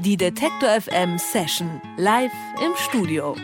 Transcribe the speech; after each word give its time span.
Die 0.00 0.16
Detektor 0.16 0.80
FM 0.80 1.18
Session 1.18 1.82
live 1.96 2.30
im 2.64 2.70
Studio. 2.76 3.34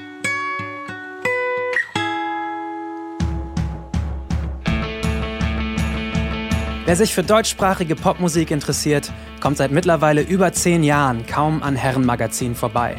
Wer 6.85 6.95
sich 6.95 7.13
für 7.13 7.25
deutschsprachige 7.25 7.97
Popmusik 7.97 8.53
interessiert, 8.53 9.13
kommt 9.41 9.57
seit 9.57 9.73
mittlerweile 9.73 10.23
über 10.23 10.53
zehn 10.53 10.85
Jahren 10.85 11.27
kaum 11.27 11.61
an 11.61 11.75
Herrenmagazin 11.75 12.55
vorbei. 12.55 12.99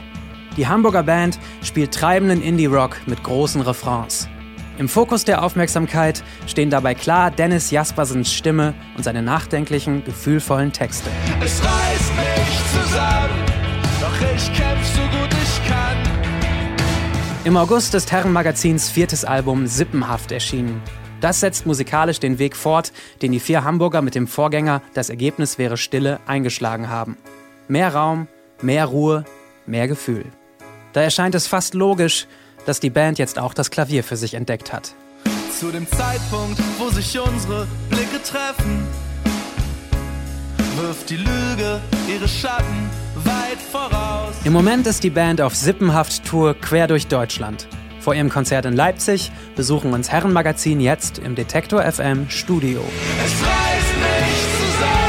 Die 0.58 0.68
Hamburger 0.68 1.04
Band 1.04 1.40
spielt 1.64 1.94
treibenden 1.94 2.42
Indie-Rock 2.42 2.98
mit 3.06 3.24
großen 3.24 3.62
Refrains. 3.62 4.28
Im 4.78 4.90
Fokus 4.90 5.24
der 5.24 5.42
Aufmerksamkeit 5.42 6.22
stehen 6.48 6.70
dabei 6.70 6.96
klar 6.96 7.32
Dennis 7.32 7.72
Jaspersens 7.72 8.34
Stimme 8.34 8.74
und 8.98 9.04
seine 9.04 9.22
nachdenklichen, 9.22 10.04
gefühlvollen 10.04 10.74
Texte. 10.74 11.10
Es 11.42 11.62
reißt 11.64 12.12
mich 12.18 12.84
zusammen, 12.84 13.45
ich 14.36 14.54
kämpf 14.54 14.96
so 14.96 15.02
gut 15.02 15.30
ich 15.44 15.70
kann. 15.70 15.98
Im 17.44 17.58
August 17.58 17.94
ist 17.94 18.12
Herrenmagazins 18.12 18.90
viertes 18.90 19.24
Album 19.26 19.68
Sippenhaft 19.68 20.32
erschienen. 20.32 20.82
Das 21.22 21.40
setzt 21.40 21.66
musikalisch 21.66 22.20
den 22.20 22.40
Weg 22.40 22.56
fort, 22.56 22.92
den 23.22 23.32
die 23.32 23.40
vier 23.40 23.64
Hamburger 23.64 24.02
mit 24.02 24.16
dem 24.16 24.28
Vorgänger 24.28 24.82
Das 24.94 25.10
Ergebnis 25.10 25.58
wäre 25.58 25.78
Stille 25.78 26.20
eingeschlagen 26.26 26.90
haben. 26.90 27.18
Mehr 27.68 27.94
Raum, 27.94 28.28
mehr 28.62 28.86
Ruhe, 28.86 29.26
mehr 29.66 29.88
Gefühl. 29.88 30.26
Da 30.94 31.02
erscheint 31.02 31.36
es 31.36 31.48
fast 31.48 31.74
logisch, 31.74 32.28
dass 32.66 32.80
die 32.80 32.90
Band 32.90 33.18
jetzt 33.18 33.40
auch 33.40 33.54
das 33.54 33.72
Klavier 33.72 34.04
für 34.04 34.18
sich 34.18 34.34
entdeckt 34.34 34.74
hat. 34.74 34.94
Zu 35.58 35.72
dem 35.72 35.88
Zeitpunkt, 35.88 36.60
wo 36.78 36.90
sich 36.90 37.18
unsere 37.20 37.68
Blicke 37.90 38.22
treffen, 38.22 38.88
wirft 40.78 41.10
die 41.10 41.18
Lüge 41.18 41.82
ihre 42.08 42.28
Schatten 42.28 42.90
weit 43.24 43.60
voraus. 43.72 44.36
Im 44.44 44.54
Moment 44.54 44.88
ist 44.88 45.04
die 45.04 45.10
Band 45.10 45.42
auf 45.42 45.56
Sippenhaft-Tour 45.56 46.56
quer 46.56 46.88
durch 46.88 47.08
Deutschland. 47.08 47.68
Vor 48.00 48.14
ihrem 48.14 48.30
Konzert 48.30 48.66
in 48.66 48.74
Leipzig 48.76 49.32
besuchen 49.56 49.94
uns 49.94 50.12
Herrenmagazin 50.12 50.80
jetzt 50.80 51.18
im 51.18 51.36
Detektor 51.36 51.82
FM 51.82 52.30
Studio. 52.30 52.82
Es 53.26 53.32
reißt 53.32 53.96
mich 53.98 54.36
zusammen, 54.60 55.05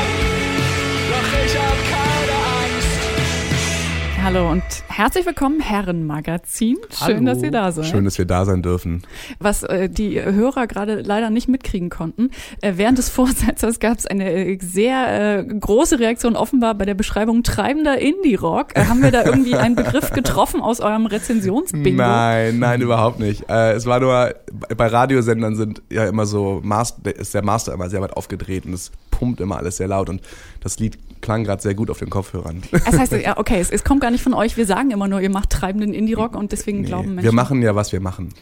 Hallo 4.27 4.51
und 4.51 4.65
herzlich 4.89 5.25
willkommen, 5.25 5.61
Herrenmagazin. 5.61 6.79
Schön, 6.91 7.19
Hallo. 7.19 7.27
dass 7.27 7.45
ihr 7.45 7.53
da 7.53 7.71
seid. 7.71 7.87
Schön, 7.87 8.05
dass 8.05 8.19
wir 8.19 8.25
da 8.25 8.45
sein 8.45 8.61
dürfen. 8.61 9.05
Was 9.39 9.63
äh, 9.63 9.89
die 9.89 10.21
Hörer 10.21 10.67
gerade 10.67 11.01
leider 11.01 11.31
nicht 11.31 11.47
mitkriegen 11.47 11.91
konnten, 11.91 12.33
äh, 12.61 12.73
während 12.75 12.99
des 12.99 13.09
Vorsetzers 13.17 13.79
gab 13.79 13.99
es 13.99 14.05
eine 14.05 14.29
äh, 14.29 14.59
sehr 14.61 15.39
äh, 15.39 15.45
große 15.45 16.01
Reaktion 16.01 16.35
offenbar 16.35 16.75
bei 16.75 16.85
der 16.85 16.95
Beschreibung 16.95 17.45
treibender 17.45 18.01
Indie-Rock. 18.01 18.75
Äh, 18.75 18.87
haben 18.87 19.01
wir 19.01 19.13
da 19.13 19.25
irgendwie 19.25 19.55
einen 19.55 19.77
Begriff 19.77 20.11
getroffen 20.11 20.61
aus 20.61 20.81
eurem 20.81 21.07
Rezensionsbingo? 21.07 22.03
Nein, 22.03 22.59
nein, 22.59 22.81
überhaupt 22.81 23.21
nicht. 23.21 23.49
Äh, 23.49 23.75
es 23.75 23.87
war 23.87 24.01
nur, 24.01 24.35
bei 24.77 24.89
Radiosendern 24.89 25.55
sind 25.55 25.83
ja 25.89 26.05
immer 26.05 26.27
so, 26.27 26.61
Master, 26.65 27.15
ist 27.15 27.33
der 27.33 27.45
Master 27.45 27.75
immer 27.75 27.89
sehr 27.89 28.01
weit 28.01 28.15
aufgedreht 28.15 28.67
und 28.67 28.73
es 28.73 28.91
pumpt 29.13 29.41
immer 29.41 29.59
alles 29.59 29.77
sehr 29.77 29.87
laut 29.87 30.09
und 30.09 30.21
das 30.61 30.81
Lied 30.81 30.99
klang 31.27 31.43
gerade 31.43 31.61
sehr 31.61 31.75
gut 31.75 31.91
auf 31.91 31.99
den 31.99 32.09
Kopfhörern. 32.09 32.63
Das 32.71 32.97
heißt, 32.99 33.13
ja, 33.25 33.37
okay, 33.37 33.59
es, 33.61 33.71
es 33.71 33.83
kommt 33.83 34.01
gar 34.01 34.13
nicht 34.13 34.23
von 34.23 34.33
euch. 34.33 34.57
Wir 34.57 34.65
sagen 34.65 34.93
immer 34.93 35.09
nur, 35.09 35.21
ihr 35.21 35.29
macht 35.29 35.51
treibenden 35.51 35.93
Indie-Rock 35.93 36.37
und 36.37 36.53
deswegen 36.53 36.85
glauben 36.85 37.09
Nee, 37.09 37.15
Menschen. 37.17 37.25
wir 37.25 37.33
machen 37.33 37.63
ja, 37.63 37.75
was 37.75 37.91
wir 37.93 38.01
machen. 38.01 38.33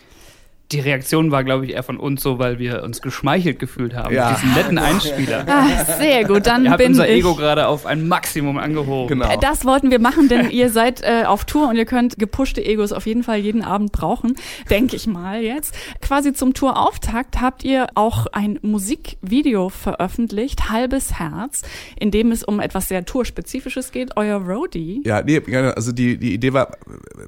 Die 0.75 0.81
Reaktion 0.81 1.31
war, 1.31 1.45
glaube 1.45 1.65
ich, 1.67 1.73
eher 1.73 1.83
von 1.83 1.97
uns 1.99 2.23
so, 2.23 2.39
weil 2.39 2.59
wir 2.59 2.83
uns 2.83 3.01
geschmeichelt 3.01 3.59
gefühlt 3.59 3.95
haben. 3.95 4.15
Ja. 4.15 4.31
Mit 4.31 4.39
diesem 4.39 4.55
netten 4.55 4.79
Einspieler. 4.79 5.45
Ah, 5.55 5.85
sehr 5.99 6.25
gut, 6.25 6.47
dann 6.47 6.65
Ihr 6.65 6.71
habt 6.71 6.79
bin 6.79 6.89
unser 6.89 7.09
ich. 7.09 7.19
Ego 7.21 7.35
gerade 7.35 7.69
auf 7.69 7.87
ein 7.87 8.09
Maximum 8.09 8.59
angehoben. 8.59 9.09
Genau. 9.21 9.31
Äh, 9.33 9.39
Das 9.41 9.65
wollten 9.65 9.91
wir 9.91 10.01
machen, 10.01 10.29
denn 10.29 10.51
ihr 10.51 10.69
seid 10.71 11.03
äh, 11.03 11.25
auf 11.27 11.45
Tour 11.45 11.69
und 11.69 11.77
ihr 11.77 11.85
könnt 11.85 12.19
gepushte 12.19 12.65
Egos 12.65 12.93
auf 12.93 13.07
jeden 13.07 13.23
Fall 13.23 13.39
jeden 13.39 13.63
Abend 13.63 13.93
brauchen, 13.93 14.35
denke 14.71 14.97
ich 14.97 15.07
mal 15.07 15.43
jetzt. 15.43 15.75
Quasi 16.01 16.33
zum 16.33 16.55
Tourauftakt 16.55 17.41
habt 17.41 17.63
ihr 17.65 17.87
auch 17.95 18.27
ein 18.33 18.59
Musikvideo 18.63 19.69
veröffentlicht, 19.69 20.71
Halbes 20.71 21.19
Herz, 21.19 21.63
in 21.99 22.11
dem 22.11 22.33
es 22.33 22.43
um 22.43 22.59
etwas 22.61 22.89
sehr 22.89 23.05
Tourspezifisches 23.05 23.93
geht, 23.93 24.17
euer 24.17 24.39
Roadie. 24.39 25.03
Ja, 25.05 25.23
nee, 25.23 25.41
gerne. 25.41 25.77
also 25.77 25.93
die, 25.93 26.17
die 26.17 26.35
Idee 26.35 26.53
war, 26.53 26.77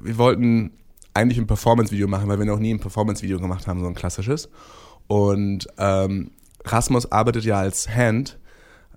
wir 0.01 0.17
wollten 0.17 0.71
eigentlich 1.17 1.37
ein 1.37 1.47
Performance-Video 1.47 2.07
machen, 2.07 2.29
weil 2.29 2.39
wir 2.39 2.45
noch 2.45 2.59
nie 2.59 2.73
ein 2.73 2.79
Performance-Video 2.79 3.39
gemacht 3.39 3.67
haben, 3.67 3.79
so 3.79 3.87
ein 3.87 3.95
klassisches. 3.95 4.49
Und 5.07 5.67
ähm, 5.77 6.31
Rasmus 6.63 7.11
arbeitet 7.11 7.43
ja 7.43 7.59
als 7.59 7.89
Hand, 7.89 8.37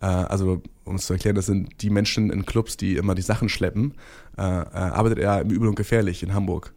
äh, 0.01 0.07
also 0.07 0.63
um 0.85 0.97
es 0.97 1.07
zu 1.07 1.15
erklären, 1.15 1.37
das 1.37 1.47
sind 1.47 1.83
die 1.83 1.91
Menschen 1.91 2.31
in 2.31 2.45
Clubs, 2.45 2.77
die 2.77 2.97
immer 2.97 3.15
die 3.15 3.23
Sachen 3.23 3.49
schleppen, 3.49 3.95
äh, 4.37 4.43
äh, 4.43 4.45
arbeitet 4.45 5.19
er 5.19 5.41
im 5.41 5.51
Übel 5.51 5.69
und 5.69 5.77
Gefährlich 5.77 6.23
in 6.23 6.35
Hamburg. 6.35 6.75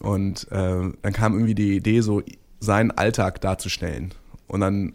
Und 0.00 0.50
äh, 0.50 0.90
dann 1.02 1.12
kam 1.12 1.34
irgendwie 1.34 1.54
die 1.54 1.76
Idee, 1.76 2.00
so 2.00 2.22
seinen 2.60 2.90
Alltag 2.90 3.40
darzustellen. 3.40 4.12
Und 4.46 4.60
dann 4.60 4.94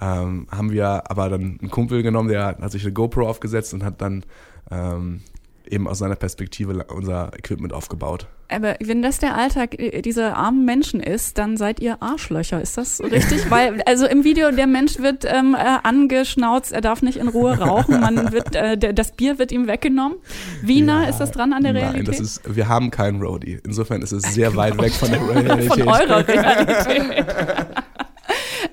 ähm, 0.00 0.48
haben 0.50 0.72
wir 0.72 1.10
aber 1.10 1.28
dann 1.28 1.58
einen 1.60 1.70
Kumpel 1.70 2.02
genommen, 2.02 2.28
der 2.28 2.58
hat 2.60 2.72
sich 2.72 2.82
eine 2.82 2.92
GoPro 2.92 3.28
aufgesetzt 3.28 3.74
und 3.74 3.84
hat 3.84 4.00
dann 4.00 4.24
ähm, 4.70 5.20
eben 5.66 5.88
aus 5.88 5.98
seiner 5.98 6.16
Perspektive 6.16 6.84
unser 6.84 7.32
Equipment 7.38 7.72
aufgebaut. 7.72 8.26
Aber 8.48 8.76
wenn 8.80 9.02
das 9.02 9.18
der 9.18 9.36
Alltag 9.36 9.78
äh, 9.78 10.02
dieser 10.02 10.36
armen 10.36 10.64
Menschen 10.64 11.00
ist, 11.00 11.38
dann 11.38 11.56
seid 11.56 11.80
ihr 11.80 12.02
Arschlöcher. 12.02 12.60
Ist 12.60 12.76
das 12.76 13.00
richtig? 13.02 13.44
Weil, 13.50 13.82
also 13.86 14.06
im 14.06 14.24
Video, 14.24 14.50
der 14.50 14.66
Mensch 14.66 14.98
wird 14.98 15.24
ähm, 15.24 15.54
äh, 15.54 15.78
angeschnauzt, 15.82 16.72
er 16.72 16.80
darf 16.80 17.02
nicht 17.02 17.18
in 17.18 17.28
Ruhe 17.28 17.58
rauchen, 17.58 18.00
man 18.00 18.32
wird, 18.32 18.54
äh, 18.54 18.76
der, 18.76 18.92
das 18.92 19.12
Bier 19.12 19.38
wird 19.38 19.52
ihm 19.52 19.66
weggenommen. 19.66 20.18
Wie 20.62 20.82
nah 20.82 21.08
ist 21.08 21.18
das 21.18 21.32
dran 21.32 21.52
an 21.52 21.62
der 21.62 21.74
Realität? 21.74 22.08
Nein, 22.08 22.18
das 22.18 22.20
ist, 22.20 22.56
wir 22.56 22.68
haben 22.68 22.90
keinen 22.90 23.20
Roadie. 23.20 23.60
Insofern 23.64 24.02
ist 24.02 24.12
es 24.12 24.22
sehr 24.34 24.54
weit 24.56 24.80
weg 24.80 24.92
von 24.92 25.10
der 25.10 25.20
Realität. 25.28 25.68
Von 25.68 25.82
eurer 25.82 26.26
Realität. 26.28 27.26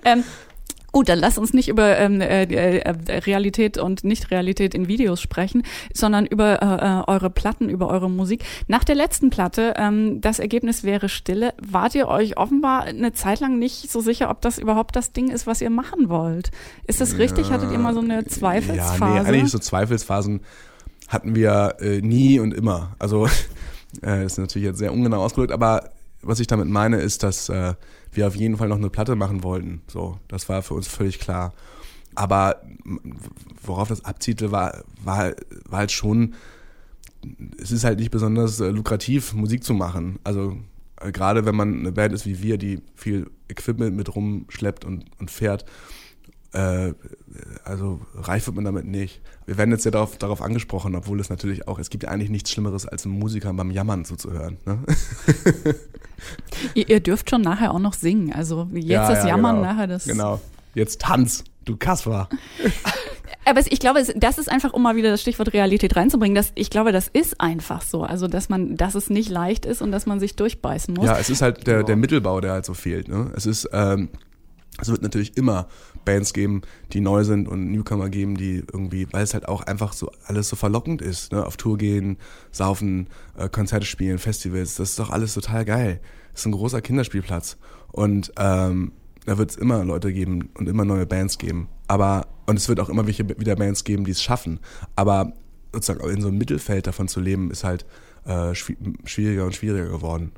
ähm, 0.06 0.24
Gut, 0.92 1.08
dann 1.08 1.20
lasst 1.20 1.38
uns 1.38 1.54
nicht 1.54 1.70
über 1.70 1.98
ähm, 1.98 2.20
äh, 2.20 2.44
äh, 2.44 3.18
Realität 3.20 3.78
und 3.78 4.04
Nicht-Realität 4.04 4.74
in 4.74 4.88
Videos 4.88 5.22
sprechen, 5.22 5.64
sondern 5.94 6.26
über 6.26 6.62
äh, 6.62 6.66
äh, 6.66 7.04
eure 7.08 7.30
Platten, 7.30 7.70
über 7.70 7.88
eure 7.88 8.10
Musik. 8.10 8.44
Nach 8.68 8.84
der 8.84 8.96
letzten 8.96 9.30
Platte, 9.30 9.74
ähm, 9.78 10.20
das 10.20 10.40
Ergebnis 10.40 10.84
wäre 10.84 11.08
Stille, 11.08 11.54
wart 11.62 11.96
ihr 11.96 12.08
euch 12.08 12.38
offenbar 12.38 12.84
eine 12.84 13.14
Zeit 13.14 13.40
lang 13.40 13.58
nicht 13.58 13.90
so 13.90 14.02
sicher, 14.02 14.30
ob 14.30 14.42
das 14.42 14.58
überhaupt 14.58 14.96
das 14.96 15.14
Ding 15.14 15.30
ist, 15.30 15.48
was 15.48 15.62
ihr 15.62 15.70
machen 15.70 16.10
wollt. 16.10 16.52
Ist 16.88 17.00
das 17.00 17.18
richtig? 17.18 17.52
Hattet 17.52 17.72
ihr 17.72 17.80
mal 17.80 17.94
so 17.94 18.02
eine 18.02 18.26
Zweifelsphase? 18.26 19.16
Ja, 19.16 19.24
nee, 19.24 19.30
eigentlich 19.30 19.52
so 19.52 19.60
Zweifelsphasen 19.60 20.42
hatten 21.08 21.36
wir 21.36 21.76
äh, 21.80 22.02
nie 22.02 22.40
und 22.40 22.54
immer. 22.54 22.96
Also 23.00 23.28
äh, 24.04 24.26
ist 24.26 24.38
natürlich 24.38 24.66
jetzt 24.66 24.80
sehr 24.80 24.92
ungenau 24.92 25.24
ausgedrückt, 25.24 25.54
aber 25.54 25.90
was 26.22 26.40
ich 26.40 26.48
damit 26.48 26.68
meine, 26.68 26.98
ist, 26.98 27.24
dass 27.24 27.50
äh, 27.50 27.74
wir 28.12 28.28
auf 28.28 28.36
jeden 28.36 28.58
Fall 28.58 28.68
noch 28.68 28.78
eine 28.78 28.90
Platte 28.90 29.16
machen 29.16 29.44
wollten. 29.44 29.82
So, 29.88 30.20
das 30.28 30.50
war 30.50 30.62
für 30.62 30.74
uns 30.74 30.88
völlig 30.88 31.20
klar. 31.20 31.54
Aber 32.16 32.62
worauf 33.64 33.88
das 33.88 34.06
abzielte, 34.06 34.52
war, 34.52 34.84
war, 35.04 35.34
war 35.66 35.80
halt 35.80 35.92
schon, 35.92 36.36
es 37.58 37.72
ist 37.72 37.84
halt 37.84 38.00
nicht 38.00 38.12
besonders 38.12 38.60
äh, 38.60 38.70
lukrativ, 38.70 39.34
Musik 39.34 39.64
zu 39.64 39.74
machen. 39.74 40.20
Also 40.24 40.58
äh, 41.00 41.12
gerade 41.12 41.46
wenn 41.46 41.56
man 41.56 41.80
eine 41.80 41.92
Band 41.92 42.14
ist 42.14 42.26
wie 42.26 42.42
wir, 42.42 42.58
die 42.58 42.82
viel 42.96 43.30
Equipment 43.48 43.96
mit 43.96 44.14
rumschleppt 44.16 44.86
und, 44.86 45.06
und 45.20 45.32
fährt, 45.32 45.66
äh, 46.54 46.94
also 47.64 48.02
reich 48.16 48.46
wird 48.46 48.56
man 48.56 48.66
damit 48.66 48.86
nicht. 48.86 49.22
Wir 49.46 49.58
werden 49.58 49.72
jetzt 49.72 49.86
ja 49.86 49.92
darauf, 49.92 50.18
darauf 50.18 50.42
angesprochen, 50.42 50.96
obwohl 50.96 51.20
es 51.20 51.30
natürlich 51.30 51.68
auch, 51.68 51.80
es 51.80 51.90
gibt 51.90 52.04
ja 52.04 52.10
eigentlich 52.10 52.30
nichts 52.30 52.52
Schlimmeres, 52.52 52.86
als 52.86 53.06
einem 53.06 53.18
Musiker 53.18 53.54
beim 53.54 53.72
Jammern 53.72 54.06
zuzuhören. 54.06 54.58
Ne? 54.66 54.80
Ihr, 56.76 56.88
ihr 56.88 57.00
dürft 57.00 57.30
schon 57.30 57.42
nachher 57.42 57.74
auch 57.74 57.80
noch 57.80 57.94
singen. 57.94 58.32
Also 58.34 58.68
jetzt 58.74 58.88
Ja, 58.88 59.10
das 59.10 59.24
ja, 59.24 59.30
Jammern, 59.30 59.56
genau. 59.58 59.68
nachher 59.68 59.88
das. 59.88 60.06
Genau. 60.06 60.40
Jetzt 60.76 61.02
tanz, 61.02 61.44
du 61.66 61.76
Kasper. 61.78 62.30
Aber 63.46 63.60
ich 63.60 63.80
glaube, 63.80 64.04
das 64.16 64.38
ist 64.38 64.52
einfach, 64.52 64.72
um 64.74 64.84
mal 64.84 64.96
wieder 64.96 65.10
das 65.10 65.22
Stichwort 65.22 65.54
Realität 65.54 65.96
reinzubringen, 65.96 66.36
dass 66.36 66.52
ich 66.54 66.70
glaube, 66.70 66.92
das 66.92 67.08
ist 67.08 67.42
einfach 67.42 67.82
so. 67.82 68.04
Also, 68.04 68.28
dass 68.28 68.50
man, 68.50 68.78
dass 68.78 68.94
es 68.94 69.10
nicht 69.10 69.30
leicht 69.30 69.66
ist 69.66 69.82
und 69.82 69.92
dass 69.92 70.06
man 70.06 70.20
sich 70.20 70.36
durchbeißen 70.36 70.94
muss. 70.94 71.06
Ja, 71.06 71.18
es 71.18 71.30
ist 71.30 71.42
halt 71.42 71.66
der, 71.66 71.84
der 71.84 71.96
Mittelbau, 71.96 72.40
der 72.40 72.52
halt 72.52 72.66
so 72.66 72.76
fehlt. 72.76 73.08
Ne? 73.08 73.32
Es 73.36 73.48
ist, 73.48 73.68
ähm, 73.74 74.10
es 74.80 74.90
wird 74.90 75.02
natürlich 75.02 75.38
immer 75.38 75.68
Bands 76.06 76.34
geben, 76.34 76.62
die 76.94 77.02
neu 77.02 77.24
sind 77.24 77.48
und 77.48 77.72
Newcomer 77.72 78.10
geben, 78.10 78.36
die 78.36 78.64
irgendwie, 78.72 79.08
weil 79.12 79.24
es 79.24 79.34
halt 79.34 79.48
auch 79.48 79.62
einfach 79.64 79.94
so 79.94 80.12
alles 80.26 80.50
so 80.50 80.56
verlockend 80.56 81.02
ist. 81.02 81.32
Ne? 81.32 81.46
Auf 81.46 81.58
Tour 81.58 81.78
gehen, 81.78 82.18
saufen, 82.52 83.08
äh, 83.38 83.50
Konzerte 83.50 83.86
spielen, 83.86 84.18
Festivals, 84.18 84.76
das 84.76 84.92
ist 84.92 85.00
doch 85.00 85.10
alles 85.10 85.34
total 85.34 85.66
geil. 85.66 86.00
Das 86.32 86.42
ist 86.42 86.46
ein 86.48 86.54
großer 86.54 86.82
Kinderspielplatz. 86.82 87.58
Und 87.92 88.32
ähm, 88.38 88.94
da 89.26 89.38
wird 89.38 89.52
es 89.52 89.58
immer 89.58 89.84
Leute 89.84 90.14
geben 90.14 90.50
und 90.56 90.68
immer 90.68 90.86
neue 90.86 91.06
Bands 91.06 91.38
geben. 91.38 91.68
Aber, 91.88 92.28
und 92.48 92.58
es 92.58 92.70
wird 92.70 92.80
auch 92.80 92.90
immer 92.90 93.06
welche, 93.06 93.28
wieder 93.40 93.56
Bands 93.56 93.84
geben, 93.84 94.06
die 94.06 94.12
es 94.12 94.22
schaffen. 94.22 94.60
Aber 94.96 95.34
sozusagen 95.74 96.10
in 96.10 96.22
so 96.22 96.28
einem 96.30 96.38
Mittelfeld 96.38 96.88
davon 96.88 97.08
zu 97.08 97.20
leben, 97.20 97.52
ist 97.52 97.64
halt 97.64 97.86
äh, 98.26 98.54
schwieriger 98.54 99.46
und 99.46 99.56
schwieriger 99.56 99.90
geworden. 99.90 100.32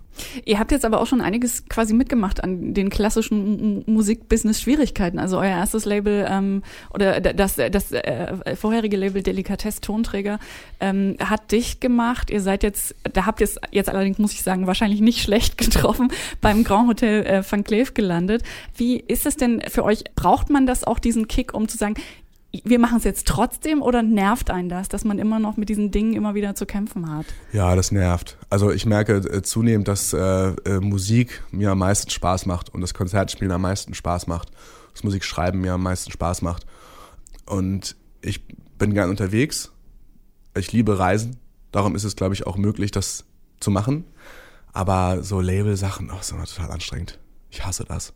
Ihr 0.45 0.59
habt 0.59 0.71
jetzt 0.71 0.85
aber 0.85 1.01
auch 1.01 1.07
schon 1.07 1.21
einiges 1.21 1.65
quasi 1.67 1.93
mitgemacht 1.93 2.43
an 2.43 2.73
den 2.73 2.89
klassischen 2.89 3.83
Musikbusiness-Schwierigkeiten. 3.87 5.19
Also 5.19 5.37
euer 5.37 5.49
erstes 5.49 5.85
Label 5.85 6.27
ähm, 6.29 6.63
oder 6.93 7.19
das, 7.19 7.55
das 7.55 7.91
äh, 7.91 8.55
vorherige 8.55 8.97
Label 8.97 9.23
Delikatess 9.23 9.81
Tonträger 9.81 10.39
ähm, 10.79 11.17
hat 11.19 11.51
dicht 11.51 11.81
gemacht. 11.81 12.29
Ihr 12.29 12.41
seid 12.41 12.63
jetzt, 12.63 12.95
da 13.11 13.25
habt 13.25 13.41
ihr 13.41 13.45
es 13.45 13.59
jetzt 13.71 13.89
allerdings, 13.89 14.19
muss 14.19 14.33
ich 14.33 14.43
sagen, 14.43 14.67
wahrscheinlich 14.67 15.01
nicht 15.01 15.21
schlecht 15.23 15.57
getroffen, 15.57 16.11
beim 16.41 16.63
Grand 16.63 16.89
Hotel 16.89 17.25
äh, 17.25 17.43
Van 17.49 17.63
Cleef 17.63 17.93
gelandet. 17.93 18.43
Wie 18.75 18.99
ist 18.99 19.25
es 19.25 19.35
denn 19.35 19.61
für 19.67 19.83
euch? 19.83 20.03
Braucht 20.15 20.49
man 20.49 20.67
das 20.67 20.83
auch, 20.83 20.99
diesen 20.99 21.27
Kick, 21.27 21.53
um 21.53 21.67
zu 21.67 21.77
sagen, 21.77 21.95
wir 22.63 22.77
machen 22.77 22.97
es 22.97 23.03
jetzt 23.03 23.27
trotzdem 23.27 23.81
oder 23.81 24.03
nervt 24.03 24.51
einen 24.51 24.69
das, 24.69 24.87
dass 24.87 25.03
man 25.03 25.17
immer 25.17 25.39
noch 25.39 25.57
mit 25.57 25.69
diesen 25.69 25.89
Dingen 25.89 26.13
immer 26.13 26.35
wieder 26.35 26.53
zu 26.53 26.67
kämpfen 26.67 27.11
hat? 27.11 27.25
Ja, 27.51 27.75
das 27.75 27.91
nervt. 27.91 28.37
Also 28.49 28.71
ich 28.71 28.85
merke 28.85 29.15
äh, 29.15 29.41
zunehmend, 29.41 29.87
dass 29.87 30.13
äh, 30.13 30.19
äh, 30.19 30.79
Musik 30.79 31.43
mir 31.51 31.71
am 31.71 31.79
meisten 31.79 32.11
Spaß 32.11 32.45
macht 32.45 32.69
und 32.69 32.81
das 32.81 32.93
Konzertspielen 32.93 33.51
am 33.51 33.61
meisten 33.61 33.95
Spaß 33.95 34.27
macht, 34.27 34.51
das 34.93 35.03
Musikschreiben 35.03 35.59
mir 35.59 35.73
am 35.73 35.81
meisten 35.81 36.11
Spaß 36.11 36.43
macht. 36.43 36.67
Und 37.45 37.95
ich 38.21 38.47
bin 38.77 38.93
gern 38.93 39.09
unterwegs. 39.09 39.71
Ich 40.55 40.71
liebe 40.71 40.99
Reisen. 40.99 41.37
Darum 41.71 41.95
ist 41.95 42.03
es, 42.03 42.15
glaube 42.15 42.35
ich, 42.35 42.45
auch 42.45 42.57
möglich, 42.57 42.91
das 42.91 43.25
zu 43.59 43.71
machen. 43.71 44.05
Aber 44.73 45.23
so 45.23 45.41
Label-Sachen, 45.41 46.11
oh, 46.11 46.19
ist 46.19 46.31
immer 46.31 46.45
total 46.45 46.71
anstrengend. 46.71 47.19
Ich 47.49 47.65
hasse 47.65 47.83
das. 47.83 48.13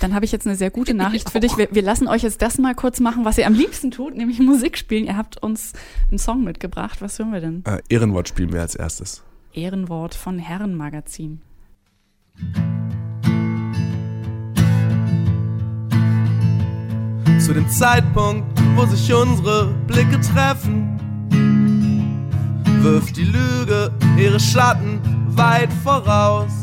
Dann 0.00 0.14
habe 0.14 0.24
ich 0.24 0.32
jetzt 0.32 0.46
eine 0.46 0.56
sehr 0.56 0.70
gute 0.70 0.94
Nachricht 1.02 1.30
für 1.30 1.40
dich. 1.40 1.56
Wir, 1.56 1.68
wir, 1.72 1.82
lassen 1.82 2.08
euch 2.08 2.22
jetzt 2.22 2.42
das 2.42 2.58
mal 2.58 2.74
kurz 2.74 3.00
machen, 3.00 3.24
was 3.24 3.38
ihr 3.38 3.46
am 3.46 3.54
liebsten 3.54 3.90
tut, 3.90 4.16
nämlich 4.16 4.38
Musik 4.38 4.78
spielen. 4.78 5.04
Ihr 5.04 5.16
habt 5.16 5.42
uns 5.42 5.72
einen 6.10 6.18
Song 6.18 6.44
mitgebracht. 6.44 7.00
Was 7.00 7.18
hören 7.18 7.32
wir 7.32 7.40
denn? 7.40 7.64
Äh, 7.66 7.80
Ehrenwort 7.88 8.28
spielen 8.28 8.52
wir 8.52 8.60
als 8.60 8.74
erstes. 8.74 9.22
Ehrenwort 9.52 10.14
von 10.14 10.38
Herrenmagazin. 10.38 11.40
Zu 17.38 17.54
dem 17.54 17.68
Zeitpunkt, 17.68 18.46
wo 18.76 18.86
sich 18.86 19.12
unsere 19.12 19.74
Blicke 19.86 20.20
treffen, 20.20 20.98
wirft 22.82 23.16
die 23.16 23.24
Lüge 23.24 23.92
ihre 24.16 24.40
Schatten 24.40 25.00
weit 25.36 25.72
voraus 25.84 26.61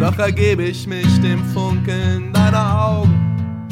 doch 0.00 0.18
ergebe 0.18 0.64
ich 0.64 0.86
mich 0.86 1.20
dem 1.20 1.44
Funkeln 1.46 2.32
deiner 2.32 2.86
Augen 2.86 3.68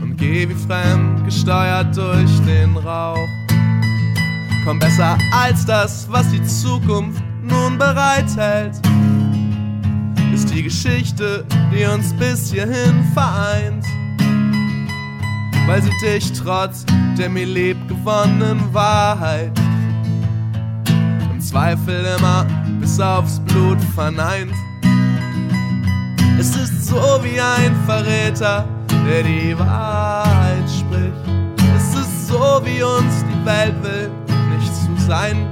und 0.00 0.16
geh 0.16 0.48
wie 0.48 0.54
fremd 0.54 1.24
gesteuert 1.24 1.94
durch 1.96 2.40
den 2.46 2.76
Rauch. 2.76 3.28
Komm 4.64 4.78
besser 4.78 5.18
als 5.32 5.66
das, 5.66 6.06
was 6.10 6.30
die 6.30 6.42
Zukunft 6.44 7.22
nun 7.42 7.78
bereithält, 7.78 8.74
ist 10.32 10.52
die 10.54 10.62
Geschichte, 10.62 11.44
die 11.72 11.84
uns 11.84 12.12
bis 12.14 12.52
hierhin 12.52 13.04
vereint. 13.12 13.84
Weil 15.66 15.82
sie 15.82 15.92
dich 16.02 16.32
trotz 16.32 16.86
der 17.18 17.28
mir 17.28 17.46
lieb 17.46 17.76
gewonnenen 17.88 18.62
Wahrheit 18.72 19.52
im 21.30 21.40
Zweifel 21.40 22.06
immer 22.18 22.46
aufs 23.00 23.40
Blut 23.40 23.80
verneint. 23.94 24.52
Es 26.38 26.54
ist 26.56 26.86
so 26.86 27.20
wie 27.22 27.40
ein 27.40 27.74
Verräter, 27.86 28.68
der 29.06 29.22
die 29.22 29.58
Wahrheit 29.58 30.68
spricht. 30.68 31.12
Es 31.76 31.94
ist 31.94 32.28
so 32.28 32.60
wie 32.64 32.82
uns 32.82 33.24
die 33.24 33.46
Welt 33.46 33.74
will, 33.82 34.10
nicht 34.56 34.74
zu 34.74 35.06
sein. 35.06 35.46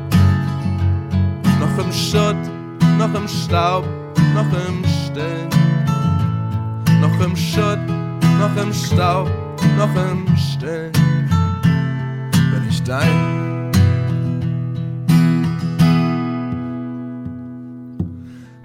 Noch 1.60 1.84
im 1.84 1.93
Schutt, 1.93 2.37
noch 2.98 3.14
im 3.14 3.28
Staub, 3.28 3.84
noch 4.34 4.52
im 4.69 4.84
Stillen. 4.84 5.49
Noch 7.00 7.20
im 7.25 7.37
Schutt, 7.37 7.81
noch 8.38 8.62
im 8.62 8.72
Staub, 8.72 9.31
noch 9.76 9.94
im 9.94 10.37
Stillen. 10.37 10.92
Bin 12.52 12.66
ich 12.69 12.82
dein 12.82 13.45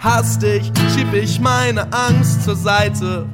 Hastig 0.02 0.72
schieb 0.96 1.14
ich 1.14 1.40
meine 1.40 1.86
Angst 1.94 2.44
zur 2.44 2.56
Seite. 2.56 3.28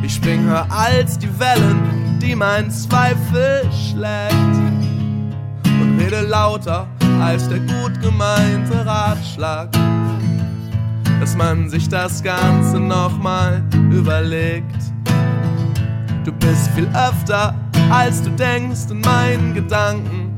Ich 0.00 0.14
spring 0.14 0.44
höher 0.44 0.68
als 0.70 1.18
die 1.18 1.28
Wellen, 1.40 2.20
die 2.22 2.36
mein 2.36 2.70
Zweifel 2.70 3.68
schlägt. 3.72 4.32
Und 5.64 5.98
rede 5.98 6.20
lauter 6.20 6.86
als 7.20 7.48
der 7.48 7.58
gut 7.58 8.00
gemeinte 8.00 8.86
Ratschlag. 8.86 9.68
Dass 11.18 11.34
man 11.34 11.68
sich 11.68 11.88
das 11.88 12.22
Ganze 12.22 12.78
nochmal 12.78 13.64
überlegt. 13.90 14.80
Du 16.24 16.30
bist 16.30 16.70
viel 16.76 16.88
öfter, 16.94 17.52
als 17.90 18.22
du 18.22 18.30
denkst 18.30 18.90
in 18.90 19.00
meinen 19.00 19.54
Gedanken. 19.54 20.32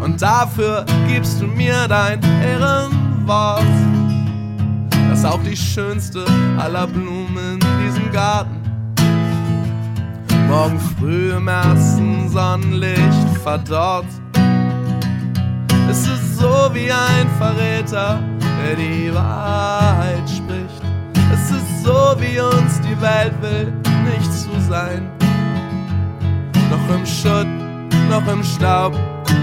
Und 0.00 0.22
dafür 0.22 0.86
gibst 1.08 1.42
du 1.42 1.48
mir 1.48 1.88
dein 1.88 2.22
Ehren 2.22 2.95
Wort, 3.26 3.64
das 5.10 5.24
auch 5.24 5.42
die 5.42 5.56
schönste 5.56 6.24
aller 6.58 6.86
Blumen 6.86 7.58
in 7.60 7.84
diesem 7.84 8.12
Garten 8.12 8.66
morgen 10.48 10.78
früh 10.98 11.32
im 11.32 11.48
ersten 11.48 12.28
Sonnenlicht 12.28 13.28
verdorrt. 13.42 14.06
Es 15.90 16.06
ist 16.06 16.38
so 16.38 16.70
wie 16.72 16.90
ein 16.90 17.28
Verräter, 17.38 18.20
der 18.40 18.76
die 18.76 19.12
Wahrheit 19.14 20.28
spricht. 20.28 20.82
Es 21.32 21.50
ist 21.50 21.84
so, 21.84 22.14
wie 22.18 22.40
uns 22.40 22.80
die 22.80 23.00
Welt 23.00 23.34
will, 23.40 23.72
nicht 24.04 24.32
zu 24.32 24.50
sein. 24.68 25.10
Noch 26.70 26.94
im 26.94 27.06
Schutt, 27.06 27.46
noch 28.10 28.26
im 28.32 28.42
Staub, 28.42 28.92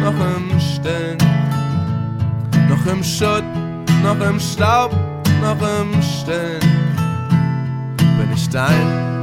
noch 0.02 0.20
im 0.36 0.60
Stillen. 0.60 1.18
Noch 2.70 2.86
im 2.92 3.04
Schutt, 3.04 3.44
noch 4.04 4.20
im 4.20 4.40
Staub, 4.40 4.92
noch 5.42 5.62
im 5.80 6.02
Stillen 6.02 6.60
bin 7.98 8.34
ich 8.36 8.50
dein. 8.50 9.14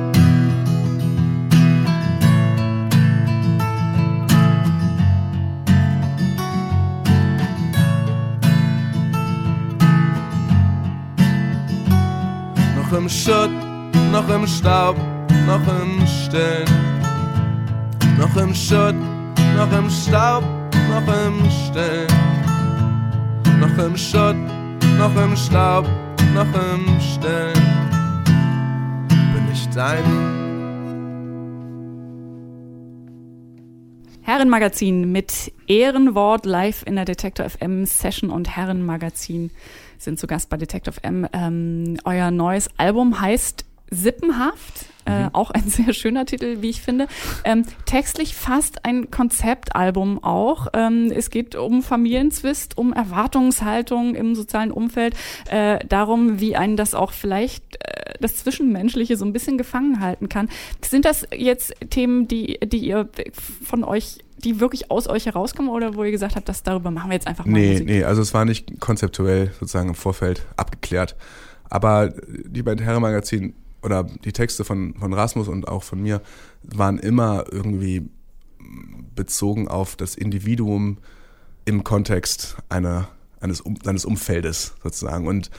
Noch 12.77 12.99
im 12.99 13.09
Schutt, 13.09 13.51
noch 14.11 14.29
im 14.31 14.47
Staub, 14.47 14.97
noch 15.47 15.61
im 15.83 16.07
Stillen. 16.07 16.65
Noch 18.19 18.37
im 18.37 18.55
Schutt, 18.55 18.97
noch 19.57 19.79
im 19.79 19.91
Staub, 19.91 20.43
noch 20.89 21.15
im 21.27 21.51
Stillen. 21.51 22.09
Noch 23.61 23.85
im 23.85 23.97
Schutt, 23.97 24.37
noch 25.01 25.17
im 25.17 25.35
Staub, 25.35 25.87
noch 26.35 26.43
im 26.45 27.01
Stillen 27.01 27.55
bin 29.33 29.49
ich 29.51 29.67
dein. 29.71 30.05
Herrenmagazin 34.21 35.11
mit 35.11 35.55
Ehrenwort 35.67 36.45
live 36.45 36.83
in 36.87 36.97
der 36.97 37.07
Detektor 37.07 37.49
FM 37.49 37.87
Session 37.87 38.29
und 38.29 38.55
Herrenmagazin 38.55 39.51
sind 39.97 40.19
zu 40.19 40.27
Gast 40.27 40.51
bei 40.51 40.59
Detektor 40.59 40.93
FM. 40.93 41.27
Ähm, 41.33 41.97
euer 42.05 42.31
neues 42.31 42.69
Album 42.77 43.23
heißt 43.23 43.65
Sippenhaft. 43.91 44.85
Äh, 45.11 45.23
mhm. 45.25 45.35
auch 45.35 45.51
ein 45.51 45.65
sehr 45.69 45.93
schöner 45.93 46.27
Titel, 46.27 46.63
wie 46.63 46.71
ich 46.71 46.83
finde. 46.83 47.09
Ähm, 47.45 47.65
textlich 47.87 48.35
fast 48.35 48.85
ein 48.85 49.11
Konzeptalbum 49.11 50.23
auch. 50.23 50.69
Ähm, 50.73 51.13
es 51.15 51.31
geht 51.31 51.55
um 51.55 51.83
Familienzwist, 51.83 52.79
um 52.79 52.93
Erwartungshaltung 52.93 54.15
im 54.15 54.35
sozialen 54.35 54.71
Umfeld, 54.71 55.15
äh, 55.51 55.79
darum, 55.87 56.41
wie 56.41 56.57
einen 56.57 56.77
das 56.77 56.95
auch 56.95 57.13
vielleicht 57.13 57.77
äh, 57.77 58.15
das 58.21 58.37
Zwischenmenschliche 58.37 59.17
so 59.17 59.25
ein 59.25 59.33
bisschen 59.33 59.59
gefangen 59.59 60.01
halten 60.01 60.29
kann. 60.29 60.49
Sind 60.85 61.05
das 61.05 61.27
jetzt 61.35 61.75
Themen, 61.91 62.29
die, 62.29 62.59
die 62.65 62.79
ihr 62.79 63.09
von 63.65 63.85
euch 63.85 64.19
die 64.39 64.59
wirklich 64.59 64.91
aus 64.91 65.07
euch 65.07 65.27
herauskommen 65.27 65.71
oder 65.71 65.97
wo 65.97 66.05
ihr 66.05 66.11
gesagt 66.11 66.35
habt, 66.35 66.49
dass 66.49 66.63
darüber 66.63 66.91
machen 66.91 67.11
wir 67.11 67.15
jetzt 67.15 67.27
einfach 67.27 67.45
mal 67.45 67.53
Nee, 67.53 67.73
Musik? 67.73 67.87
nee, 67.87 68.05
also 68.05 68.23
es 68.23 68.33
war 68.33 68.47
nicht 68.47 68.81
konzeptuell 68.81 69.51
sozusagen 69.61 69.91
im 69.91 69.95
Vorfeld 69.95 70.47
abgeklärt. 70.57 71.15
Aber 71.69 72.15
die 72.27 72.63
beiden 72.63 72.83
Herren 72.83 73.03
Magazin 73.03 73.55
oder 73.83 74.05
die 74.05 74.33
Texte 74.33 74.65
von, 74.65 74.95
von 74.95 75.13
Rasmus 75.13 75.49
und 75.49 75.69
auch 75.69 75.83
von 75.83 76.01
mir 76.01 76.21
waren 76.63 76.99
immer 76.99 77.45
irgendwie 77.51 78.09
bezogen 79.15 79.69
auf 79.69 79.97
das 79.97 80.15
Individuum 80.15 80.99
im 81.65 81.85
Kontext 81.85 82.57
einer, 82.69 83.09
eines, 83.41 83.61
um, 83.61 83.77
seines 83.83 84.05
Umfeldes 84.05 84.75
sozusagen. 84.83 85.27
Und 85.27 85.51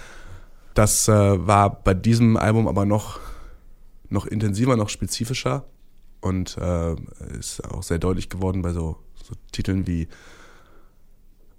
das 0.74 1.08
äh, 1.08 1.48
war 1.48 1.84
bei 1.84 1.94
diesem 1.94 2.38
Album 2.38 2.68
aber 2.68 2.86
noch, 2.86 3.20
noch 4.10 4.26
intensiver, 4.26 4.78
noch 4.78 4.90
spezifischer 4.90 5.66
und 6.22 6.58
äh, 6.58 6.96
ist 7.38 7.64
auch 7.72 7.84
sehr 7.84 8.00
deutlich 8.00 8.30
geworden 8.30 8.62
bei 8.62 8.72
so 8.72 8.98
so 9.24 9.36
Titeln 9.52 9.88
wie, 9.88 10.08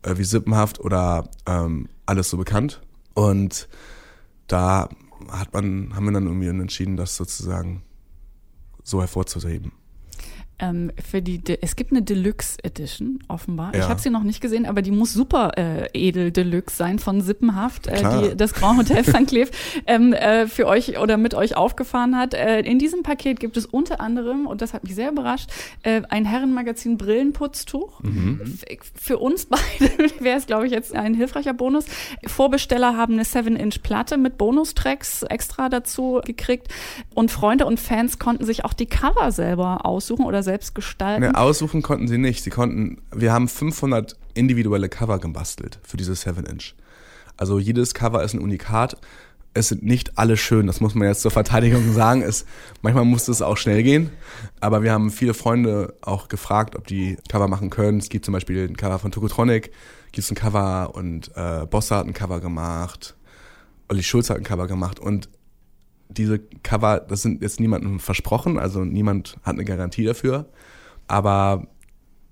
äh, 0.03 0.17
wie 0.17 0.25
Sippenhaft 0.25 0.81
oder 0.81 1.29
ähm, 1.47 1.89
Alles 2.07 2.31
so 2.31 2.37
bekannt. 2.37 2.81
Und 3.15 3.69
da 4.47 4.89
hat 5.31 5.53
man, 5.53 5.95
haben 5.95 6.05
wir 6.05 6.13
dann 6.13 6.27
irgendwie 6.27 6.49
entschieden, 6.49 6.97
das 6.97 7.17
sozusagen 7.17 7.83
so 8.83 9.01
hervorzuheben. 9.01 9.73
Ähm, 10.59 10.93
für 11.05 11.23
die, 11.23 11.39
De 11.39 11.59
es 11.61 11.75
gibt 11.77 11.91
eine 11.93 12.03
Deluxe 12.03 12.57
Edition, 12.63 13.19
offenbar. 13.29 13.73
Ich 13.75 13.81
Ja. 13.81 13.89
habe 13.89 14.01
sie 14.01 14.11
noch 14.11 14.23
nicht 14.23 14.41
gesehen, 14.41 14.67
aber 14.67 14.83
die 14.83 14.91
muss 14.91 15.13
super 15.13 15.53
äh, 15.59 15.89
edel 15.93 16.31
Deluxe 16.31 16.77
sein 16.77 16.99
von 16.99 17.21
Sippenhaft, 17.21 17.87
äh, 17.89 18.03
die 18.31 18.37
das 18.37 18.55
Grand 18.55 18.79
Hotel 18.79 19.05
St. 19.05 19.27
Cleef 19.27 19.51
ähm, 19.87 20.13
äh, 20.13 20.47
für 20.47 20.67
euch 20.67 20.99
oder 20.99 21.17
mit 21.17 21.35
euch 21.35 21.57
aufgefahren 21.57 22.17
hat. 22.17 22.35
Äh, 22.35 22.61
in 22.61 22.79
diesem 22.79 23.03
Paket 23.03 23.41
gibt 23.41 23.57
es 23.57 23.67
unter 23.67 24.01
anderem, 24.01 24.47
und 24.47 24.61
das 24.63 24.73
hat 24.75 24.85
mich 24.85 24.95
sehr 24.95 25.11
überrascht, 25.11 25.51
äh, 25.83 26.03
ein 26.11 26.25
Herrenmagazin 26.25 26.97
Brillenputztuch. 26.99 28.01
F- 28.03 28.93
Für 28.95 29.19
uns 29.19 29.47
beide 29.79 29.91
wäre 30.21 30.39
es, 30.39 30.47
glaube 30.47 30.67
ich, 30.67 30.73
jetzt 30.73 30.95
ein 30.95 31.15
hilfreicher 31.15 31.55
Bonus. 31.55 31.87
Vorbesteller 32.27 32.97
haben 32.97 33.15
eine 33.15 33.25
7-Inch-Platte 33.25 34.17
mit 34.19 34.39
Bonustracks 34.39 35.23
extra 35.25 35.69
dazu 35.69 36.21
gekriegt. 36.25 36.69
Und 37.15 37.31
Freunde 37.31 37.67
und 37.67 37.81
Fans 37.81 38.19
konnten 38.19 38.45
sich 38.45 38.65
auch 38.65 38.73
die 38.73 38.87
Cover 38.87 39.33
selber 39.33 39.85
aussuchen 39.85 40.25
oder 40.25 40.42
selbst 40.43 40.75
gestalten. 40.75 41.23
Ne, 41.23 41.37
aussuchen 41.37 41.83
konnten 41.83 42.09
sie 42.09 42.19
nicht. 42.19 42.43
Sie 42.43 42.51
konnten, 42.51 43.03
wir 43.15 43.33
haben 43.33 43.49
500 43.49 44.17
individuelle 44.35 44.89
Cover 44.89 45.19
gebastelt 45.19 45.79
für 45.83 45.97
diese 45.97 46.13
7-Inch. 46.13 46.75
Also 47.37 47.59
jedes 47.59 47.95
Cover 47.95 48.23
ist 48.23 48.35
ein 48.35 48.41
Unikat. 48.41 48.97
Es 49.55 49.69
sind 49.69 49.83
nicht 49.83 50.19
alle 50.19 50.39
schön, 50.39 50.67
das 50.67 50.81
muss 50.81 50.95
man 50.95 51.09
jetzt 51.09 51.21
zur 51.21 51.31
Verteidigung 51.31 51.93
sagen. 51.95 52.23
Es, 52.23 52.47
manchmal 52.81 53.05
musste 53.05 53.33
es 53.33 53.43
auch 53.43 53.57
schnell 53.57 53.83
gehen. 53.83 54.11
Aber 54.61 54.83
wir 54.83 54.93
haben 54.93 55.11
viele 55.11 55.35
Freunde 55.35 55.95
auch 56.01 56.29
gefragt, 56.29 56.77
ob 56.77 56.87
die 56.87 57.17
Cover 57.29 57.49
machen 57.49 57.71
können. 57.71 57.99
Es 57.99 58.09
gibt 58.09 58.25
zum 58.25 58.33
Beispiel 58.33 58.67
ein 58.69 58.77
Cover 58.77 58.99
von 58.99 59.13
Tokotronic, 59.13 59.73
gibt 60.13 60.25
es 60.25 60.31
ein 60.31 60.35
Cover 60.35 60.95
und 60.95 61.31
äh, 61.35 61.67
Bossa 61.67 61.99
hat 61.99 62.07
ein 62.07 62.15
Cover 62.15 62.41
gemacht. 62.41 63.15
Olli 63.89 64.03
Schulz 64.03 64.31
hat 64.31 64.39
ein 64.39 64.45
Cover 64.45 64.67
gemacht 64.67 64.99
und 64.99 65.29
diese 66.17 66.39
Cover, 66.63 67.01
das 67.01 67.23
sind 67.23 67.43
jetzt 67.43 67.61
niemandem 67.61 68.01
versprochen, 68.01 68.59
also 68.59 68.85
niemand 68.85 69.37
hat 69.43 69.55
eine 69.55 69.65
Garantie 69.65 70.05
dafür, 70.05 70.47
aber 71.09 71.67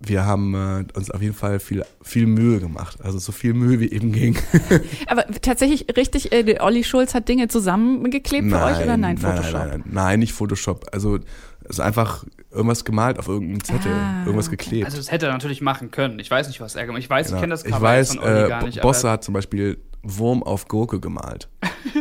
wir 0.03 0.25
haben 0.25 0.55
äh, 0.55 0.85
uns 0.97 1.11
auf 1.11 1.21
jeden 1.21 1.35
Fall 1.35 1.61
viel, 1.61 1.85
viel 2.01 2.25
Mühe 2.27 2.59
gemacht, 2.59 2.99
also 3.03 3.19
so 3.19 3.33
viel 3.33 3.53
Mühe 3.53 3.81
wie 3.81 3.91
eben 3.93 4.13
ging. 4.13 4.35
Aber 5.09 5.27
tatsächlich 5.43 5.95
richtig, 5.95 6.33
äh, 6.33 6.57
Olli 6.61 6.85
Schulz 6.85 7.13
hat 7.13 7.29
Dinge 7.29 7.49
zusammengeklebt 7.49 8.49
für 8.49 8.63
euch 8.63 8.83
oder 8.83 8.97
nein, 8.97 9.19
Photoshop? 9.19 9.53
Nein, 9.53 9.69
nein, 9.69 9.83
nein, 9.85 9.93
nein, 9.93 10.19
nicht 10.21 10.33
Photoshop. 10.33 10.87
Also 10.93 11.17
es 11.65 11.71
ist 11.77 11.81
einfach 11.81 12.25
irgendwas 12.51 12.87
gemalt 12.87 13.19
auf 13.19 13.29
irgendeinem 13.29 13.63
Zettel, 13.63 13.93
Ah, 13.93 14.23
irgendwas 14.25 14.47
okay. 14.49 14.57
geklebt. 14.57 14.87
Also 14.87 14.97
das 14.97 15.13
hätte 15.13 15.27
er 15.27 15.33
natürlich 15.33 15.61
machen 15.61 15.91
können. 15.91 16.19
Ich 16.19 16.31
weiß 16.31 16.49
nicht, 16.49 16.63
was 16.63 16.77
er 16.77 16.87
gemacht 16.87 16.97
hat. 16.97 17.05
Ich 17.05 17.11
weiß, 17.11 17.27
ich 17.27 17.31
Genau. 17.33 17.41
kenne 17.43 17.51
das 17.53 17.65
ich 17.67 17.71
Cover 17.71 17.83
weiß, 17.83 18.15
von 18.15 18.19
Olli 18.25 18.41
äh, 18.45 18.49
gar 18.49 18.65
nicht. 18.65 18.81
Bosse 18.81 19.11
hat 19.11 19.23
zum 19.23 19.35
Beispiel 19.35 19.77
Wurm 20.03 20.43
auf 20.43 20.67
Gurke 20.67 20.99
gemalt. 20.99 21.51